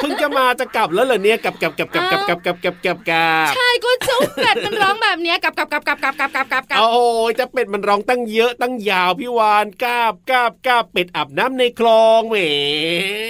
[0.00, 12.36] เพิ่งจะมาจะกลับแล้วเหรอเนี่ยกลับกลับกลับกลับกลับกลับกลับกลับกลับกลับใช่ก็เจ้าเป็ดมันร้องแบบเนี้ยกลับกลับกลับกลับกลับกลับกลับกลับกลับโอ้ยจะเป็ดมันร้องตั้งเยอะตั้งยาวพี่วานกราบกราบกราบเป็ดอาบน้ำในคลองแหม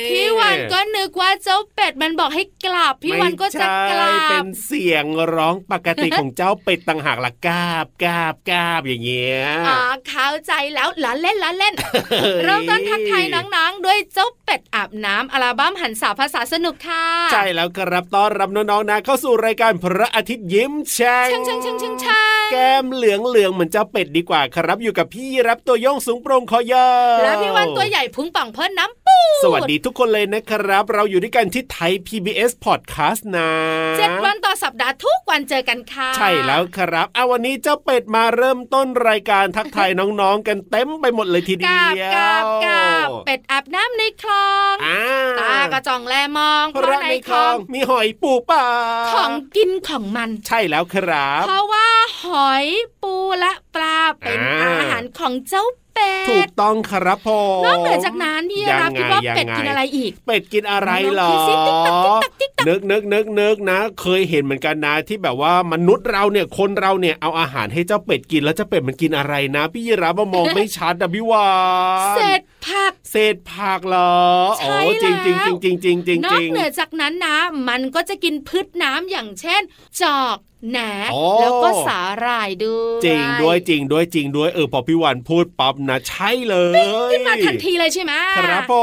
[0.08, 5.04] พี่วันก็นึกว่าเจ้าเป็ดมันบอกให้กลับพี่วันก็จะกลัไม่ใช่เป็นเสียง
[5.34, 11.74] ร้องปกติของเจ้าเป็ดต่างหากละกราบกราบกราบอย่างเงี้ยอ๋อเข้าใจแล้วล้อเล่นล้อเล่น
[12.44, 33.50] เริ่มต้นทักทายน้องๆด้วยเจ้าเป็ดอาบน้ำอัลบั้มหันสาภาษาสนุกค่ะ ใช่แล้วครับต้อนรับน้องๆนะ เข้าสู่รายการพระอาทิตย์ยิ้มแฉ่งช่างช่างช่างช่างช่างแก้มเหลืองเหลืองๆเหมือนเจ้าเป็ดดีกว่าครับอยู่กับพี่รับตัวโย่องสูงโปร่งคอยาวแล้วพี่วันตัวใหญ่พุงป่องเพิ่นน้ำปูสวัสดีทุกคนเลยนะครับ เราอยู่ด้วยกันที่ไทย PBS Podcast นะ
[33.98, 45.00] เจ็ดวันต่อสัปดาห์ทุกวันเจอกันค่ะ ใช่แล้วครับเอาวันนี้เจ้าเป็ดมาเริ่มต้นรายการทักทายน้องๆ กันเต็มไปหมดเลยทีเดีกาบยวกาบกาบเป็ดอาบน้ำในคลองอ่า
[45.40, 48.66] ตากระจองแลมองเพราะในคลองมีหอยปูปลา
[49.14, 51.86] ของกินของมัน ใช่แล้วครับ เพราะว่า
[52.24, 52.66] หอย
[53.02, 55.64] ปูและปลาเป็นอ่าอาหารของเจ้า
[55.98, 57.28] เป็ด ถูกต้องครับผ
[57.60, 71.48] มนอกเหนือจากนั้นพี่ยังรับไงคิดว่ายังเป็ดไงกินอะไรอีก เป็ดกินอะไรเหรลอองคิดสิติ๊กตักติ๊กตักติ๊กตักนึกนึกนึกนึกนะ เคยเห็นเหมือนกันนะที่แบบว่ามนุษย์เราเนี่ยคนเราเนี่ยเอาอาหารให้เจ้าเป็ดกินแล้วเจ้าเป็ดมันกินอะไรนะ พี่ยีรับมามองไม่ชัดอะพี่วา
[72.14, 74.14] นเศษผักเศษผักเหรอ
[74.58, 77.36] ใช่โอ้จริงจริงแล้วจริงจริงจริงนจอริกงเหนือจากนั้นนะ
[77.68, 79.62] มันก็จะกินพืชน้ำอย่างเช่น
[80.02, 80.36] จอก
[80.70, 80.78] แหน
[81.12, 88.74] โอ้แล้วก็สาหร่ายด้วยจริงด้วยจริงด้วยจริงด้วยเออพอพี่วานพูดปั๊บนะใช่เลยขึ้นมาทันทีเลยใช่ไหมครับผ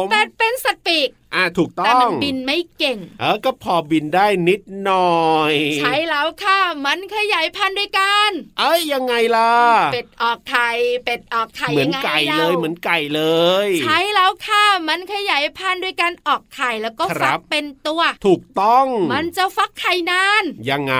[0.00, 9.52] มเป็ดเป็นสัตว์ปีก อะถูกแต่ต้อมังนบินไม่เก่ง เออก็พอบินได้นิดหน่อย ใช่แล้วค่ะมันขยายพันธุ์ด้วยกันเอ้ยยังไงล่ะ
[9.92, 10.70] เป็ดออกไข่
[11.04, 13.22] เป็ดออกไข่เหมือนยังไงไก่ล่าเลยเหมือนไก่เล
[13.66, 20.94] ย ใช่แล้วค่ะมันขยายพันธุ์ด้วยการออกไข่แล้วก็ครัฟับกเป็นตัว ถูกต้อง มันจะฟักไข่นาน ยังไง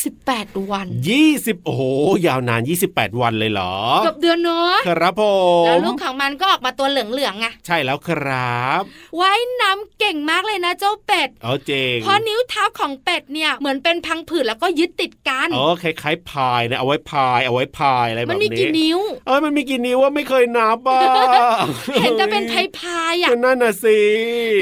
[0.00, 0.86] 28 วัน
[1.26, 1.82] 20 โอ้โห
[2.26, 2.60] ยาวนาน
[2.90, 5.22] 28 วันเลยเหรอเกือบเดือนเนาะครับผ
[5.62, 8.82] มแล้วลูกของมันก็ออกมาตัวเหลืองๆไงใช่แล้วครับ
[9.20, 21.00] ว่ายน้ำเก่งมากเลยนะเจ้าเป็ดเอาเจงเพราะนิ้วเท้าของเป็ดเนี่ยเหมือนเป็นพังผืดแล้วก็ยึดติดกันเออคล้ายๆพายนะเอาไว้พายเอาไว้พายอะไรแบบมันนี้มีกี่นิ้วเอ้ยมันมีกี่นิ้วว่าไม่เคยนับอะ
[22.00, 24.00] เห็นแต่เป็นพายพายๆอะก็นั่นน่ะสิ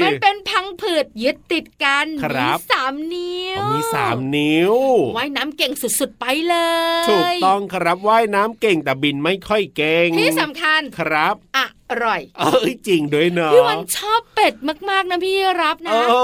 [0.03, 4.73] มันเป็นพังผืดยึดติดกันครัมีบสามนิ้วอ๋อมีสามนิ้ว
[5.17, 6.55] ว่ายน้ำเก่งสุดๆไปเล
[7.03, 11.59] ยถูกต้องครับว่ายน้ำเก่งแต่บินไม่ค่อยเก่งที่สำคัญครับอ
[12.05, 14.53] ร่อย เอ้ยจริงด้วยเนาะพี่วันชอบเป็ด
[14.89, 16.15] มากๆนะพี่รับนะโอ้โห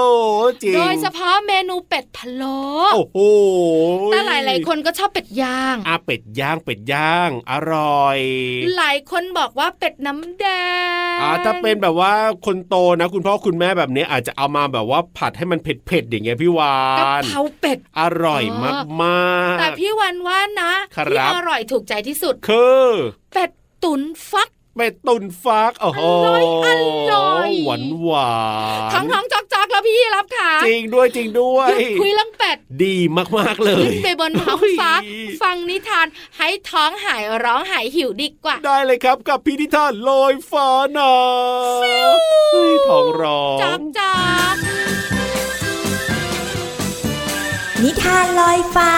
[0.62, 2.58] จริงโดยเฉพาะเมนูเป็ดพะโล้
[2.94, 3.18] โอ้โห
[4.12, 8.18] แต่หลายๆคนก็ชอบเป็ดย่างอาเป็ดย่างเป็ดย่าง อร่อย
[8.76, 10.46] หลายคนบอกว่าเป็ดน้ำแด
[11.16, 12.12] งอ่าถ้าเป็นแบบว่า
[12.46, 22.86] คนโตนะ คุณพ่อคุณแม่แบบนี้อาจจะเอามาแบบว่าผัดให้มันเผ็ดๆอย่างเงี้ยพี่วากะนเพราเป็ดอร่อยอ๋อมากๆแต่พี่วันว่านะครับที่อร่อยถูกใจที่สุดคือ
[23.32, 23.50] เป็ด
[23.82, 26.68] ตุ๋นฟัก เป็ดตุนฟักโอ้โหอร่อยอ
[27.12, 28.32] ร่อยหวานหวา
[28.88, 32.96] นท้องท้องจอกจอกแล้วพี่รับค่ะจริงด้วยจริงด้วยหยุดคุยเรื่องเป็ดดี
[33.38, 36.06] มากๆเลยขึ้นไปบนท้องฟ้าโอ้ยฟังนิทาน
[36.38, 41.14] ให้ท้องหายร้องหายหิวดีกว่า ได้เลยครับกับพี่นิทานลอยฟ้านะ
[41.82, 44.14] เฮ้ยท้องร้องจอกจอ
[44.52, 44.54] ก
[47.82, 48.92] นิทานลอยฟ้า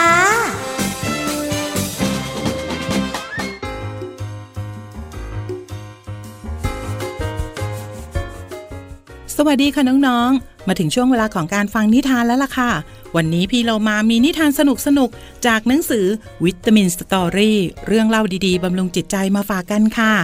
[9.38, 12.70] สวัสดีค่ะน้องๆ มาถึงช่วงเวลาของการฟังนิทานแล้วล่ะค่ะ
[13.16, 14.60] วันนี้พี่เรามามีนิทานส
[14.98, 16.06] นุกๆจากหนังสือ
[16.44, 20.14] วิตามินสตอรี่เรื่องเล่าดีๆ บำรุงจิตใจมาฝากกันค่ะ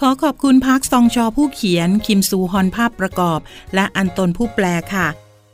[0.00, 3.38] ขอขอบคุณพักซองชอผู้เขียน คิมซูฮอนภาพประกอบ
[3.74, 4.64] และอันตนผู้แปล
[4.94, 5.06] ค่ะ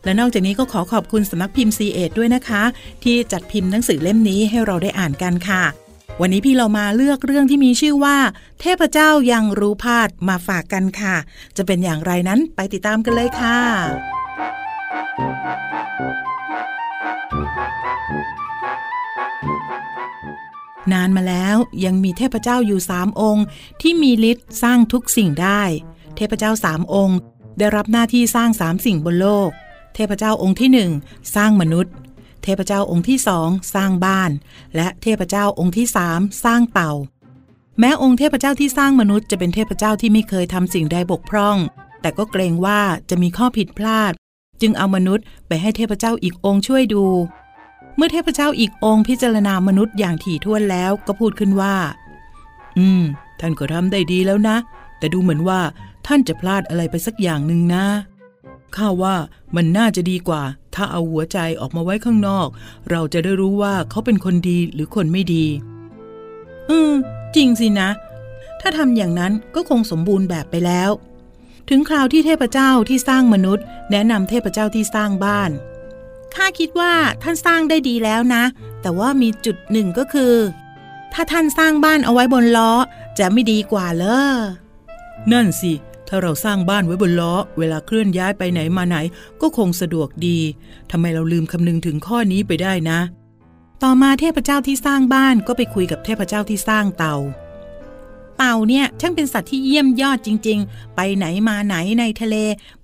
[0.04, 2.62] และนอกจากนี้ก็ขอขอบคุณสำนักพิมพ์ C ีเอด้วยนะคะ
[3.04, 5.62] ที่จัดพิมพ์หนังสือเล่มนี้ให้เราได้อ่านกันค่ะ
[6.20, 8.16] วันนี้พี่เรามาเลือกเรื่องที่มีชื่อว่า
[8.60, 11.16] เทพเจ้ายังรู้พาดมาฝากกันค่ะ
[11.56, 13.58] จะเป็นอย่างไรนั้นไปติดตามกันเลยค่ะ
[20.92, 23.44] นานมาแล้วยังมีเทพเจ้าอยู่สามองค์
[23.80, 25.62] ที่มีฤทธิ์สร้างทุกสิ่งได้
[26.16, 27.18] เทพเจ้าสามองค์
[27.58, 29.50] ได้รับหน้าที่สร้างสามสิ่งบนโลก
[29.94, 30.90] เทพเจ้าองค์ที่หนึ่ง
[31.34, 31.92] สร้างมนุษย์
[32.44, 34.30] เทพเจ้าองค์ที่สองสร้างบ้าน
[34.76, 36.92] และเทพเจ้าองค์ที่สามสร้างเต่า
[37.78, 41.56] แม้องค์เทพเจ้าที่สร้างมนุษย์จะเป็นเทพเจ้าที่ไม่เคยทำสิ่งใดบกพร่อง
[42.00, 42.80] แต่ก็เกรงว่า
[43.10, 44.12] จะมีข้อผิดพลาด
[44.60, 47.04] จึงเอามนุษย์ไปให้เทพเจ้าอีกองค์ช่วยดู
[47.96, 51.76] เมื่อเทพเจ้าอีกองค์พิจารณามนุษย์อย่างถี่ถ้วนแล้วก็พูดขึ้นว่า
[52.78, 53.02] อืม
[53.40, 54.56] ท่านก็ทำได้ดีแล้วนะ
[54.98, 55.60] แต่ดูเหมือนว่า
[56.06, 57.84] ท่านจะพลาดอะไรไปสักอย่างหนึ่งนะ
[58.76, 59.16] ข้าว่า
[59.56, 60.42] มันน่าจะดีกว่า
[60.74, 62.48] ถ้าเอาหัวใจออกมาไว้ข้างนอก
[62.90, 65.46] เราจะได้รู้ว่าเขาเป็นคนดีหรือคนไม่ดี
[66.70, 66.92] อืม
[67.36, 67.90] จริงสินะ
[68.60, 70.90] ถ้าทำอย่างนั้นก็คงสมบูรณ์แบบไปแล้ว
[71.68, 75.50] ถึงคราวที่เทพเจ้าที่สร้างมนุษย์ แนะนำเทพเจ้าที่สร้างบ้าน
[76.34, 78.44] ข้าคิดว่าท่านสร้างได้ดีแล้วนะ
[78.82, 80.34] แต่ว่ามีจุดหนึ่งก็คือ
[81.12, 82.72] ถ้าท่านสร้างบ้านเอาไว้บนล้อ
[83.18, 84.18] จะไม่ดีกว่าเลอ
[85.32, 85.72] นั่นสิ
[86.14, 88.96] ถ้าเราสร้างบ้านไว้บนล้อ เวลาเคลื่อนย้ายไปไหนมาไหน
[89.40, 90.38] ก็คงสะดวกดี
[90.90, 92.98] ทำไมเราลืมคำนึงถึงข้อนี้ไปได้นะ
[93.82, 97.14] ต่อมาเทพเจ้าที่สร้างบ้านก็ไปคุยกับเทพเจ้าที่สร้างเตา
[98.38, 102.36] เต่าเนี่ยช่างเป็นสัตว์ที่เยี่ยมยอดจริง ๆ ไปไหนมาไหนในทะเล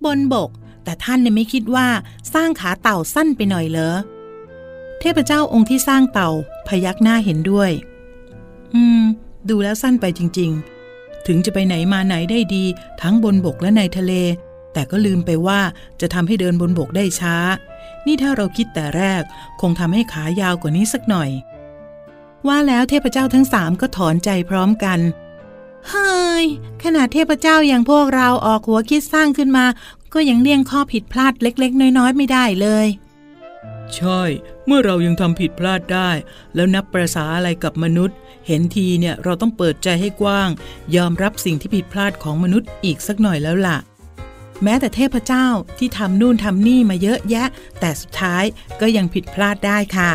[0.05, 0.51] บนบก
[0.85, 1.89] แต่ท่านเนี่ยไม่คิดว่า
[2.35, 3.97] สร้างขาเต่าสั้นไปหน่อยเหรอ
[5.01, 6.31] เทพเจ้าองค์ที่สร้างเต่า
[6.69, 7.71] พยักหน้าเห็นด้วย
[8.75, 9.03] อืม
[9.49, 10.78] ดูแล้วสั้นไปจริง ๆ
[11.29, 12.65] ถึงจะไปไหนมาไหนได้ดี
[13.03, 14.13] ทั้งบนบกและในทะเล
[14.73, 15.61] แต่ก็ลืมไปว่า
[16.01, 17.37] จะทำให้เดินบนบกได้ช้า
[18.07, 19.23] นี่ถ้าเราคิดแต่แรก
[19.61, 21.31] คงทำให้ขายาวกว่านี้สักหน่อย
[22.47, 25.01] ว่าแล้วเทพเจ้าทั้งสามก็ถอนใจพร้อมกัน
[25.89, 26.45] เฮ้ย
[26.83, 29.65] ขนาดเทพเจ้าอย่างพวกเราออกหัวคิดสร้างขึ้นมา
[30.15, 32.87] ก็ยังเลี่ยงข้อผิดพลาดเล็ก ๆ น้อย ๆ ไม่ได้เลย
[33.97, 34.23] ใช่
[34.67, 36.11] เมื่อเรายังทำผิดพลาดได้
[36.55, 40.49] แล้วนับประษาอะไรกับมนุษย์ เห็นทีเนี่ยเราต้องเปิดใจให้กว้าง
[40.97, 43.79] ยอมรับสิ่งที่ผิดพลาดของมนุษย์อีกสักหน่อยแล้วล่ะ
[44.65, 45.47] แม้แต่เทพเจ้า
[45.79, 47.47] ที่ทำนู่นทำนี่มาเยอะแยะ
[47.81, 48.45] แต่สุดท้าย
[48.81, 50.13] ก็ยังผิดพลาดได้ค่ะ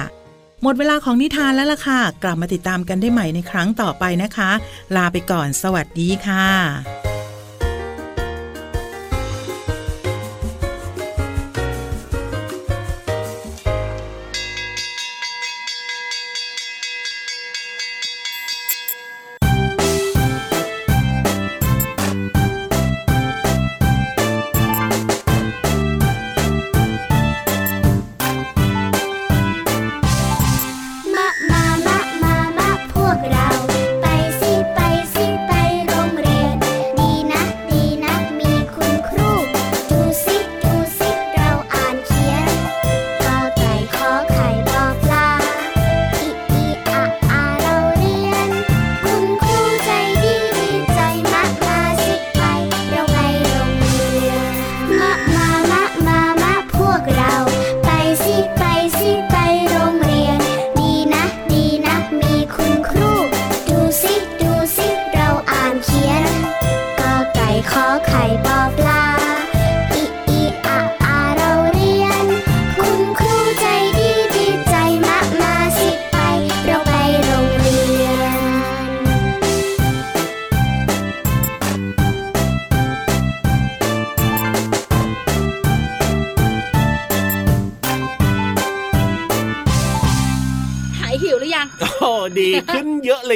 [0.64, 4.52] หมดเวลาของนิทานแล้วล่ะค่ะ กลับมาติดตามกันได้ใหม่ในครั้งต่อไปนะคะ
[4.96, 7.23] ลาไปก่อน สวัสดีค่ะ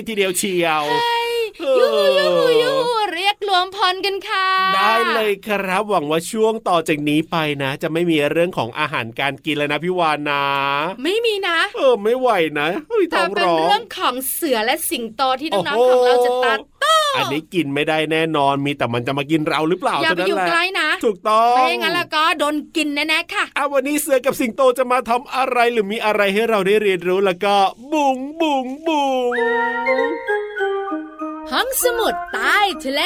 [0.08, 0.84] ทีเดียวเชียว
[1.62, 2.74] ยูยูยู
[3.16, 10.44] รีวมพลกันค่ะ ได้เลยครับ หวังว่าช่วงต่อจากนี้ไปนะ จะไม่มีเรื่องของอาหารการกินแล้วนะพี่วานนะ
[11.04, 16.60] ไม่มีนะเออไม่ไหวนะเฮ้ยท้แต่องเป็นร้องเรื่องของเสือและสิงโตที่น้องโอ้ๆโหของเราจะตัด
[17.18, 27.56] อันนี้กินไม่ได้แน่นอนมีแต่มันจะมากินเราหรือเปล่าอย่าไปเท่าอยู่นั้นแหละใกล้นะ ถูกต้องไม่อย่างนั้นแล้วก็โดนกินแน่ๆค่ะอะวันนี้เสือกับสิงโตจะมาทำอะไรหรือมีอะไรให้เราได้เรียนรู้แล้วก็
[27.92, 29.34] บุ๋งบุ๋งบุ๋ง
[31.51, 33.01] ห้องสมุดใต้ทะเล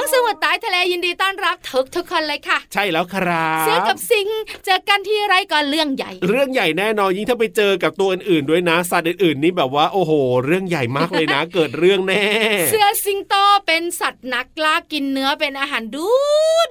[0.00, 4.28] องสมุดใต้ทะเลยินดีต้อนรับทุกทุกคนเลยค่ะ ใช่แล้วครับเสือกับสิง
[4.64, 10.12] เจอกันที่ไรก็เรื่องใหญ่ เรื่องใหญ่แน่นอนยิ่งถ้าไปเจอกับตัวอื่นๆด้วยนะสัตว์อื่นๆนี่แบบว่าโอ้โห
[10.44, 12.24] เรื่องใหญ่มากเลยนะ เกิดเรื่องแน่
[12.70, 13.34] เสือสิงโต
[13.66, 16.08] เป็นสัตว์นักล่ากินเนื้อเป็นอาหารดู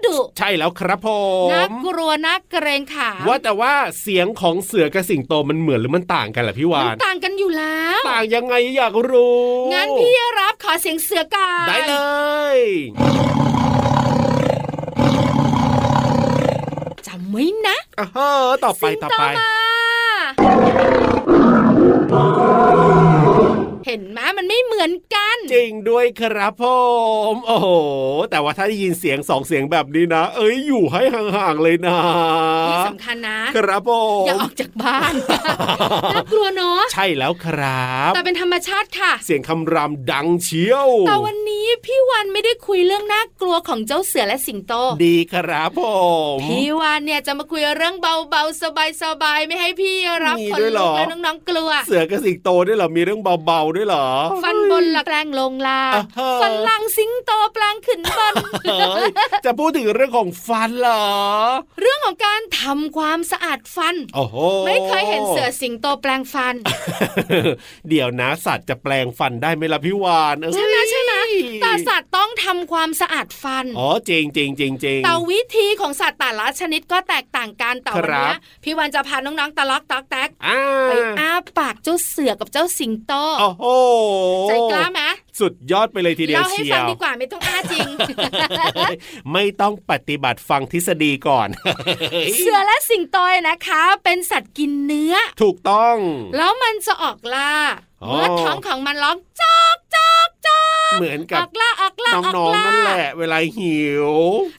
[0.05, 1.07] ดุใช่แล้วครับผ
[1.47, 9.39] มน่ากลัวน่าเกรงขามว่าแต่ว่าเสียงของเสือกับสิงโตมันเหมือนหรือมันต่างกันล่ะพี่วามันนต่างกันอยู่แล้ว ต่างยังไงอยากรู้
[9.73, 11.95] งั้นพี่รับขอเสียงเสือก่อนได้เล
[12.38, 12.38] ย
[17.07, 19.49] จำไว้นะอะเฮ้อต่อไปสิงต่อโตไป มา
[23.89, 26.63] เห็นไหมมันไม่เหมือนกัน จริงด้วยครับผ
[27.31, 27.67] มโอ้โห
[28.31, 31.97] แต่ว่าถ้าได้ยินเสียงสองเสียงแบบนี้นะ เอ้ยอยู่ให้ห่างๆเลยนะ
[32.69, 33.91] ที่สำคัญนะ ครับผ
[34.23, 35.13] มอย่าออกจากบ้าน
[36.13, 44.73] น่ากลัวเนาะใช่แล้วครับ แต่เป็นธรรมชาติค่ะ เสียงคำรามดังเชียวแต่วันนี้พี่วันไม่ได้คุยเรื่องน่ากลัวของเจ้าเสือและสิงโต
[45.05, 45.81] ดีครับผ
[46.35, 54.07] มพี่วันเนี่ยจะมาคุยเรื่องเบาๆสบายๆไม่ให้พี่รับมีคนด้วยเหรลุอกและน้องๆกลัว เสือกับสิงโตด้วยเหรอมีเรื่องเบาๆด้วยเหรอ
[54.43, 58.33] ฟันบนหลักแปรงลงล่างอ่าฮะฟันล่างสิงโตแปรงขึ้นบน
[58.65, 59.11] เฮ้ย
[59.45, 61.05] จะพูดถึงเรื่องของฟันเหรอ
[61.81, 66.55] เรื่องของการทำความสะอาดฟันโอ้โหไม่เคยเห็นเสือสิงโตแปรงฟัน
[67.89, 71.13] เดี๋ยวนะสัตว์จะแปรงฟันได้ไหมล่ะพี่วันเอ้ยใช่ไหมใช่ไหม
[71.61, 80.59] แต่สัตว์ต้องทำความสะอาดฟัน อ๋อจริงจริงจริงจริงแต่วิธีของสัตว์แต่ละชนิดก็แตกต่างกันแต่วันครับเนี้ยพี่วันจะพาน้องๆตะล็อกต๊อกแต๊กอ่า
[80.89, 83.65] ไปอ้าปากเจ้าเสือกับเจ้าสิงโตโอ้โห
[84.49, 85.01] ใจกล้าไหม
[85.39, 87.89] สุดยอดไปเลยทีเดียวเล่าให้เชียฟังวดีกว่าไม่ต้องอ้าจริง
[89.33, 91.47] ไม่ต้องปฏิบัติฟังทฤษฎีก่อน
[92.35, 93.17] เสือและสิงโต
[93.49, 95.95] นะคะ เป็นสัตว์กินเนื้อ ถูกต้อง
[96.37, 97.53] แล้วมันจะออกล่า
[98.03, 104.09] อ๋อเมื่อท้องของมันร้องจอกจอก จอกเหมือนอกับอกล่าออกล่าออกน้องๆล่านั่นแหละ เวลาหิว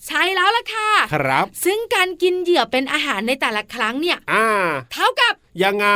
[0.06, 4.46] ใช่แล้วล่ะค่ะ ครับ ซึ่งการกินเหยื่อเป็นอาหารในแต่ละครั้งเนี่ยอ่า
[4.92, 5.34] เท่ากับ
[5.64, 5.88] ยังไง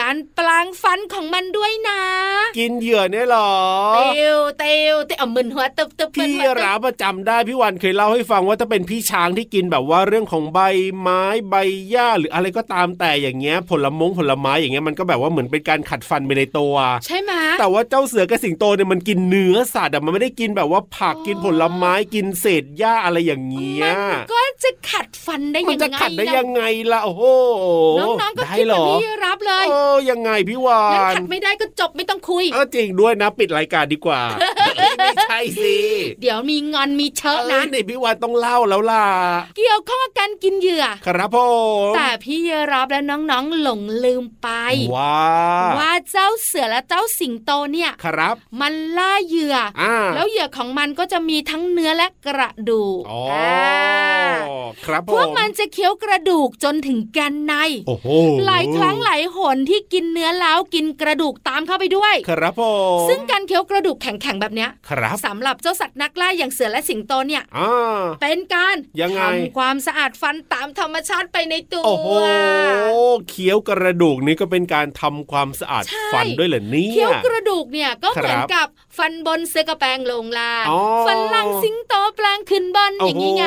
[0.00, 2.00] การปลางฟันของมันด้วยนะ
[2.56, 3.50] กินเหยื่อเนี่ยเหรอ
[3.94, 10.58] เตียวเตียวเตียวเอามึนหัวตึบตึบมึนพี่หัวตึบราประจำได้พี่วันเคยเล่าให้ฟังว่าถ้าเป็นพี่ช้างที่กินแบบว่าเรื่องของใบ
[10.98, 11.54] ไม้ใบ
[11.90, 16.74] หญ้าหรืออะไรก็ตามแต่อย่างเงี้ย ผลมงผลไม้อย่างเงี้ยมันก็แบบว่าเหมือนเป็นการขัดฟันไปในตัว
[17.06, 27.22] ใช่ไหมแต่ว่าเจ้าเสือกับสิงโตเนี่ยมันกินเนื้อสัตว์อะมันไม่ได้กินแบบว่าผักอ๋อกินผลไม้กินเศษหญ้าอะไรอย่างเงี้ยมันก็จะขัดฟันได้มัยันงไงจะขัดได้ยังไงล่ะโอ้โห
[28.00, 34.20] น้องๆก็ได้คิดเหรแบบอพี่รับเลยเออยังไงพี่วางั้นนขัดไม่ได้ก็จบไม่ต้องคุยเออจริงด้วยนะปิดรายการดีกว่า
[34.78, 35.76] เอ้ยไม่ใช่สิ
[36.20, 39.06] เดี๋ยวมีงอนมีเชอะเอนะอในพี่วานต้องเล่าแล้วล่ะ
[39.56, 41.38] เกี่ยวข้องกับการกินเหยื่อ ครับผ
[41.90, 42.38] มแต่พี่
[42.72, 44.48] รับและน้องๆหลงลืมไป
[44.94, 45.18] ว้า
[45.78, 54.32] ว่าเจ้าเสือและเจ้าสิงโตเนี่ยครับ มันล่าเหยื่อออ่าแล้วเหยื่อของมันก็จะมีทั้งเนื้อและกระดูกอ๋อา
[54.86, 57.54] ครับผมพวกมันจะเคี้ยวกระดูกจนถึงแกนใน
[57.88, 58.06] โอ้โห
[58.46, 62.62] หลายครั้งหลายหนที่กินเนื้อแล้วกินกระดูกตามเข้าไปด้วย ครับผ
[63.04, 72.08] มซึ่งการเคี้ยวกระดูกแข็งๆแบบเนี้ยครับสำหรับเจ้าสัตว์นักล่าอย่างเสือและสิงโตเนี่ยอ่าเป็นการยังไงทำความสะอาดฟันตามธรรมชาติไปในตัวโอ้โห
[73.28, 78.68] เคี้ยวกระดูกนี่ก็เป็นการทำความสะอาดใช่ฟันด้วยเหรอเนี่ยเคี้ยวกระดูกเนี่ยก็เหมือนครับกับ
[78.98, 83.46] ฟันบนเสือกระแปลงลงล่างอ๋อฟันล่างสิงโตแปลงขึ้นบนอย่างนี้ไง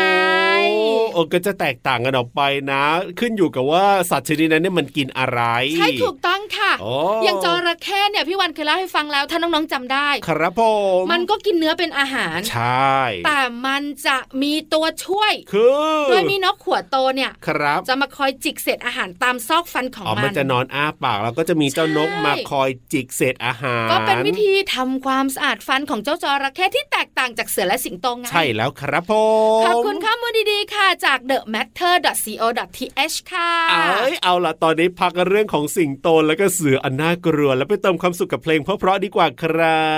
[0.64, 2.84] โอ้โหเออก็จะแตกต่างกันออกไปนะ
[3.20, 5.42] ขึ้นอยู่กับว่าสัตว์ชนิดนั้นเนี่ยมันกินอะไร
[5.78, 10.62] ใช่ถูกต้องค่ะโอ้อย่างจระเข้เนี่ยพี่วันเคยเล่าให้ฟังแล้วถ้าน้องๆจำได้ ครับผ
[11.00, 29.14] มมันก็กินเนื้อเป็นอาหาร ใช่ แต่มันจะมีตัวช่วย คือโดยมีนกขวดโตเนี่ยครับจะมาคอยจิกเศษอาหารตามซอกฟันของอ๋อมัมันนจะนอนอ้าปากแล้วก็จะมีเจ้านกใช่มาคอยจิกเศษอาหาร ก็เป็นวิธีทำความสะอาดฟันของเจ้าจระเข้ที่แตกต่างจากเสือและสิงโตไงใช่แล้วครับผ
[29.60, 31.96] มขอบคุณข้อมูลดีๆ ค่ะจาก the matter
[32.44, 39.90] co th ค่ะเอ้ยเอาล่ะตอนนี้พักเรื่องของสิงโตแล้วก็เสืออันน่ากลัว แล้วไปเติมความสุขกับเพลงเพราะๆดีกว่าครั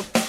[0.00, 0.19] บ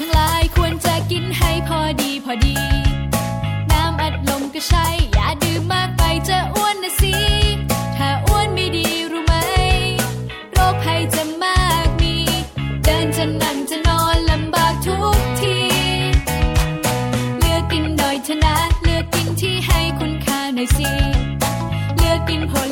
[0.00, 2.56] ทั้งหลายควรจะกินให้พอดีพอดี
[3.72, 7.14] น้ำอัดลมก็ใช่ อย่าดื่มมากไปจะอ้วนนะสิ
[7.96, 9.34] ถ้าอ้วนไม่ดีรู้ไหม
[10.52, 12.16] โรคภัยจะมากมี
[12.84, 15.56] เดินจะนั่งจะนอนลำบากทุกที
[17.38, 20.90] เลือกกินหน่อยชนะ เลือกกินที่ให้คุณค่าหน่อยสิ
[21.96, 22.68] เลือกกินผล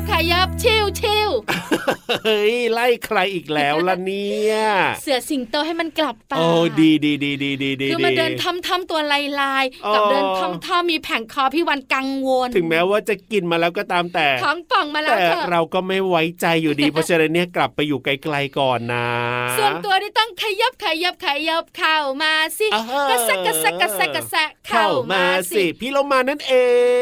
[0.00, 1.30] บขยับขยับชิวชิว
[2.24, 4.56] เฮ้ยไล่ใครอีกแล้วล่ะเนี่ย
[5.02, 6.48] เสือสิงโตให้มันกลับป่าโอ้
[6.80, 19.08] ดีดีดีดีดีดีคือมันเดินทำทำตัวลายลายๆกับอ๋อเดินทำทำมีแผงคอพี่วันกังวล ถึงแม้ว่าจะกินมาแล้วก็ตามแต่ท้องป่องมาแล้วแต่เถอะเราก็ไม่ไว้ใจอยู่ดี เพราะฉะนั้นเนี่ยกลับไปอยู่ไกลๆก่อนนะ
[19.58, 26.54] ส่วนตัวที่ต้องขยับขยับขยับเข้ามาสิอ่าฮะกระแซะกระแซะกระแซะกระแซะเข้ามาสิ พี่เรามานั่นเอ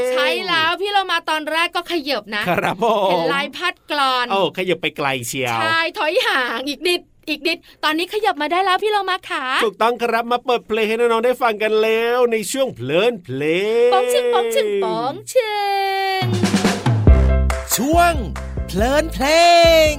[0.09, 13.43] ง ใช่แล้วพี่เรามาตอนแรกก็ขยับนะครับผมเห็นลายพัดกรอนโอ้ขยับไปไกลเชียว ใช่ถอยห่างอีกนิดอีกนิด ตอนนี้ขยับมาได้แล้วพี่เรามาขาถูกต้องครับมาเปิดเพลงให้น้องๆได้ฟังกันแล้วในช่วงเพลินเพล
[13.89, 15.53] งป๋องชึงป๋องชึงป๋องชึ
[16.21, 16.23] ง
[17.77, 18.15] ช่วง
[18.67, 19.27] เพลินเพล
[19.91, 19.95] ง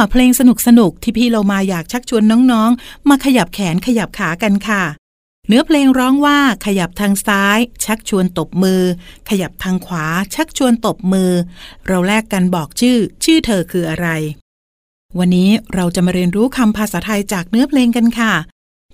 [0.00, 4.82] วะเพลงสนุกสนุกที่พี่เรามาอยากชักชวนน้องๆ มาขยับแขนขยับขากันค่ะ
[5.48, 8.82] เนื้อเพลงร้องว่าขยับทางซ้าย ชักชวนตบมือ
[9.28, 11.30] ขยับทางขวา ชักชวนตบมือ
[11.86, 14.08] เราแลกกันบอกชื่อ ชื่อเธอคืออะไร
[15.18, 18.32] วันนี้เราจะมาเรียนรู้คำภาษาไทยจากเนื้อเพลงกันค่ะ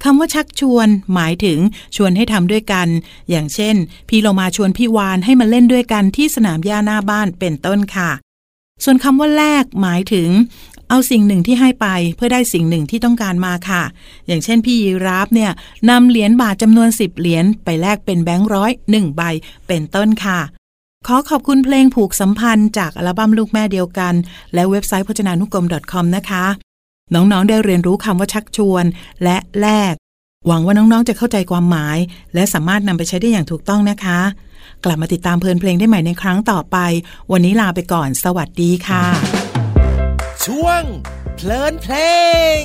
[0.04, 1.58] คำว่าชักชวน หมายถึง
[1.96, 2.88] ชวนให้ทำด้วยกัน
[3.30, 3.76] อย่างเช่น
[4.08, 8.10] พี่เรามาชวนพี่วานให้มาเล่นด้วยกันที่สนามหญ้าหน้าบ้านเป็นต้นค่ะ
[8.84, 10.28] ส่วนคำว่าแลกหมายถึง
[10.90, 13.82] เอาสิ่งหนึ่งที่ให้ไปเพื่อได้สิ่งหนึ่งที่ต้องการมาค่ะ
[14.26, 15.50] อย่างเช่นพี่ยีราฟเนี่ย
[15.90, 19.22] นำเหรียญบาทจำนวน 10 เหรียญไปแลกเป็นแบงค์ร้อยหนึ่งใบ
[19.66, 20.40] เป็นต้นค่ะ
[21.06, 24.14] ขอขอบคุณเพลงผูกสัมพันธ์จากอัลบั้มลูกแม่เดียวกัน
[24.54, 26.44] และเว็บไซต์พจนานุกรม .com นะคะ
[27.14, 28.84] น้องๆได้เรียนรู้คำว่าชักชวน
[29.22, 29.94] และแลก
[30.46, 31.98] หวังว่าน้องๆจะเข้าใจความหมาย
[32.34, 34.20] และสามารถนำไปใช้ได้อย่างถูกต้องนะคะ
[34.84, 36.76] กลับมาติดตามเพลินเพลงได้ใหม่ในครั้งต่อไป
[37.32, 39.35] วันนี้ลาไปก่อน สวัสดีค่ะ
[40.46, 40.82] ช่วง
[41.36, 41.94] เพลินเพล
[42.60, 42.62] ง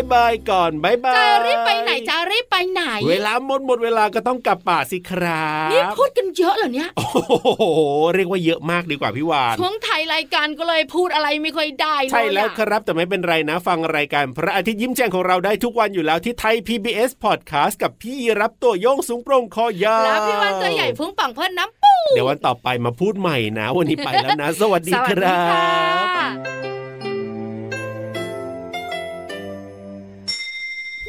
[0.00, 7.64] ายบายก่อนบายบายจะรีบไปไหนจะรีบไปไหน เวลาหมดหมดเวลาก็ต้องกลับป่าสิครับนี่พูดกันเยอะเหรอเนี่ยโอ้โห
[8.14, 25.66] เรียกว่าเยอะมากดีกว่าพี่วานช่วงถ่ายรายการก็เลยพูดอะไรไม่ค่อยได้เลยใช่แล้วอะครับแต่ไม่เป็นไรนะฟังรายการพระอาทิตย์ยิ้มแฉ่งของเราได้ทุกวันอยู่แล้วที่ไทย PBS Podcast กับพี่รับตัวโยงสูงโปร่งคอยาวแล้วพี่วันตัวใหญ่พุ่งป่องเพื่อนน้ำปูเดี๋ยววันต่อไปมาพูดใหม่นะ วันนี้ไปแล้วนะ สวัสดีสวัสคดีรัค่ะ
[26.76, 26.79] บ